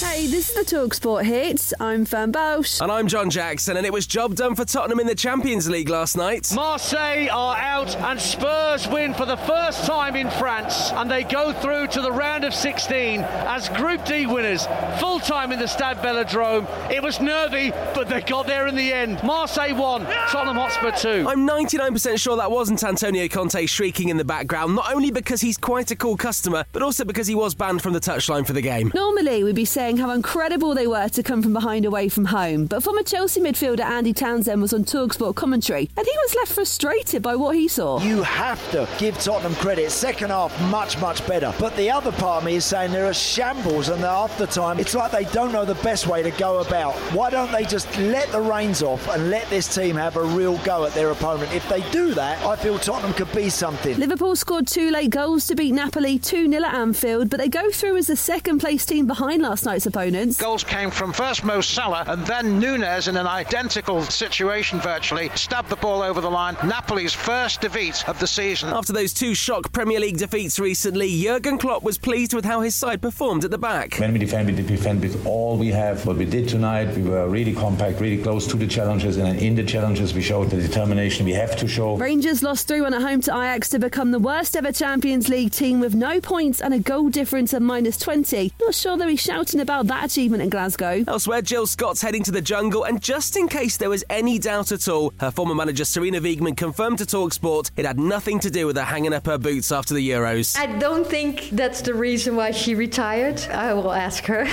[0.00, 1.74] Hey, this is the Talksport Hits.
[1.78, 2.80] I'm Fern Bausch.
[2.80, 5.90] And I'm John Jackson, and it was job done for Tottenham in the Champions League
[5.90, 6.50] last night.
[6.54, 11.52] Marseille are out, and Spurs win for the first time in France, and they go
[11.52, 14.66] through to the round of 16 as Group D winners.
[15.00, 16.66] Full time in the Stade Velodrome.
[16.90, 19.22] It was nervy, but they got there in the end.
[19.22, 21.28] Marseille won, Tottenham Hotspur 2.
[21.28, 25.58] I'm 99% sure that wasn't Antonio Conte shrieking in the background, not only because he's
[25.58, 28.62] quite a cool customer, but also because he was banned from the touchline for the
[28.62, 28.90] game.
[28.94, 32.66] Normally, we'd be saying how incredible they were to come from behind away from home,
[32.66, 37.22] but former Chelsea midfielder Andy Townsend was on Talksport commentary, and he was left frustrated
[37.22, 38.00] by what he saw.
[38.00, 39.90] You have to give Tottenham credit.
[39.90, 41.54] Second half, much, much better.
[41.58, 44.46] But the other part of me is saying there are a shambles, and half the
[44.46, 46.94] time, it's like they don't know the best way to go about.
[47.14, 50.58] Why don't they just let the reins off and let this team have a real
[50.58, 51.52] go at their opponent?
[51.52, 53.98] If they do that, I feel Tottenham could be something.
[53.98, 57.70] Liverpool scored two late goals to beat Napoli 2 0 at Anfield, but they go
[57.70, 60.36] through as the second place team behind last night's opponents.
[60.36, 65.68] Goals came from first Mo Salah and then Nunez in an identical situation virtually, stabbed
[65.68, 66.54] the ball over the line.
[66.56, 68.70] Napoli's first defeat of the season.
[68.70, 72.74] After those two shock Premier League defeats recently, Jurgen Klopp was pleased with how his
[72.74, 73.96] side performed at the back.
[73.96, 76.04] When we defend, we defend with all we have.
[76.06, 79.54] What we did tonight, we were really compact, really close to the challenges, and in
[79.54, 81.96] the challenges, we showed the determination we have to show.
[81.96, 85.52] Rangers lost 3 1 at home to Ajax to become the worst ever Champions League
[85.52, 88.52] team with no points and a goal difference of minus 20.
[88.60, 91.04] Not sure they'll be shouting about that achievement in Glasgow.
[91.06, 94.72] Elsewhere, Jill Scott's heading to the jungle, and just in case there was any doubt
[94.72, 98.66] at all, her former manager Sarina Wiegman confirmed to Talksport it had nothing to do
[98.66, 100.58] with her hanging up her boots after the Euros.
[100.58, 103.40] I don't think that's the reason why she retired.
[103.50, 104.46] I will ask her.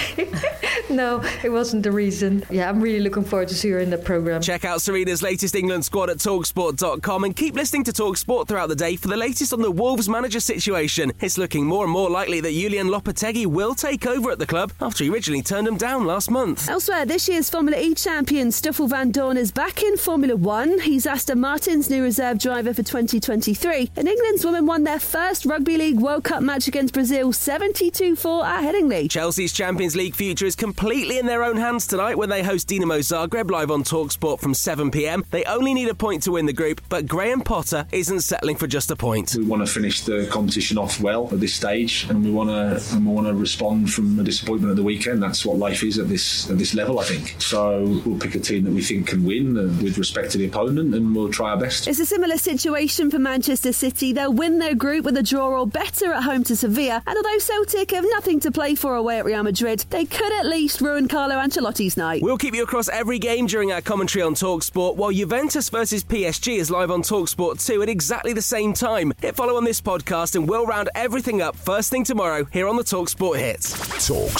[0.90, 2.44] no, it wasn't the reason.
[2.50, 4.42] Yeah, I'm really looking forward to see her in the program.
[4.42, 8.76] Check out Sarina's latest England squad at Talksport.com and keep listening to Talksport throughout the
[8.76, 11.12] day for the latest on the Wolves manager situation.
[11.20, 14.72] It's looking more and more likely that Julian Lopetegui will take over at the club
[14.82, 16.68] after he originally turned him down last month.
[16.68, 20.80] Elsewhere, this year's Formula E champion Stoffel Vandoorne is back in Formula One.
[20.82, 23.92] He's Aston Martin's new reserve driver for 2023.
[23.96, 28.46] And England's women won their first Rugby League World Cup match against Brazil 72 4
[28.46, 29.10] at Headingley.
[29.10, 33.00] Chelsea's Champions League future is completely in their own hands tonight when they host Dinamo
[33.00, 35.24] Zagreb live on Talksport from 7 pm.
[35.32, 38.68] They only need a point to win the group, but Graham Potter isn't settling for
[38.68, 39.36] just a point.
[39.38, 42.96] We want to finish the competition off well at this stage, and we want to
[42.96, 45.22] and we want to respond from a disappointment at the weekend.
[45.22, 47.36] That's what life is at this at this level, I think.
[47.42, 50.46] So we'll pick a team that we think can win uh, with respect to the
[50.46, 51.88] opponent, and we'll try our best.
[51.88, 54.14] It's a similar situation for Manchester City.
[54.14, 57.04] They'll win their group with a draw or better at home to Sevilla.
[57.06, 60.46] And although Celtic have nothing to play for away at Real Madrid, they could at
[60.46, 62.22] least ruin Carlo Ancelotti's night.
[62.24, 66.58] We'll keep you across every game during our commentary on Talksport, while Juventus versus PSG
[66.58, 69.14] is live on Talksport 2 at exactly the same time.
[69.22, 72.78] Hit follow on this podcast, and we'll round everything up first thing tomorrow here on
[72.78, 74.08] the Talksport Hits.
[74.08, 74.40] Talk